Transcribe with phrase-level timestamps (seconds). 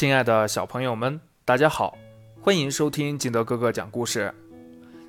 [0.00, 1.94] 亲爱的小朋友们，大家好，
[2.40, 4.32] 欢迎收听金德哥哥讲故事。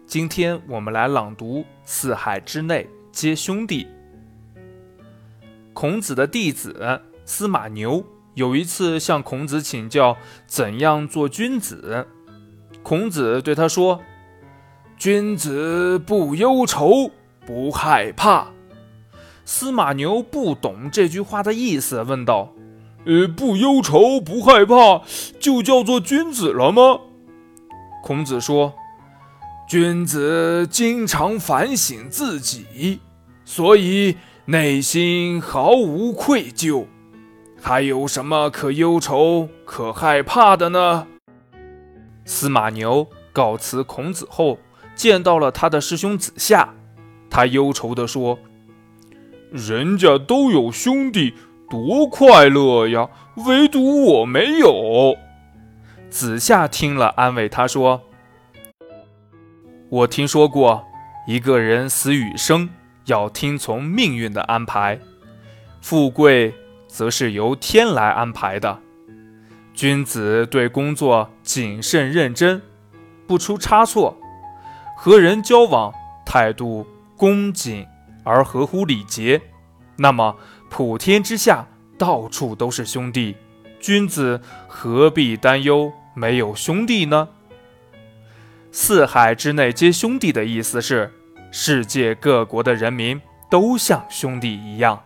[0.06, 3.88] 今天我们来朗读《四海之内皆兄弟》。
[5.72, 12.05] 孔子的弟子司马牛有一次向孔子请教怎样做君子，
[12.84, 14.02] 孔子对他说
[15.00, 17.10] ：“君子不忧愁，
[17.46, 18.52] 不害怕。”
[19.46, 22.52] 司马牛不懂这句话的意思，问道。
[23.06, 25.02] 呃，不忧愁，不害怕，
[25.40, 27.00] 就叫做君子了吗？
[28.04, 28.73] 孔子说
[29.68, 33.00] ：“君子经常反省自己，
[33.44, 36.86] 所以内心毫无愧疚，
[37.59, 41.08] 还有什么可忧愁、可害怕的呢？”
[42.23, 44.59] 司马牛告辞孔子后，
[44.95, 46.76] 见到了他的师兄子夏，
[47.31, 48.38] 他忧愁地说
[49.52, 51.34] ：“人家都有兄弟。”
[51.71, 53.07] 多快乐呀！
[53.48, 55.16] 唯独我没有。
[56.09, 58.02] 子夏听了，安慰他说
[59.88, 60.83] ：“我听说过，
[61.25, 62.69] 一个人死与生
[63.05, 65.00] 要听从命运的安排，
[65.80, 66.53] 富贵
[66.89, 68.78] 则是由天来安排的。
[69.73, 72.61] 君子对工作谨慎认真，
[73.25, 74.17] 不出差错，
[74.97, 75.94] 和人交往
[76.25, 76.85] 态度
[77.16, 77.88] 恭谨
[78.25, 79.39] 而合乎礼节，
[79.95, 80.35] 那么。”
[80.72, 83.36] 普天之下，到处都是兄弟，
[83.81, 87.28] 君子何必担忧没有兄弟呢？
[88.72, 91.11] 四海之内皆兄弟的意思是，
[91.52, 93.19] 世界各国的人民
[93.50, 95.03] 都像兄弟一样。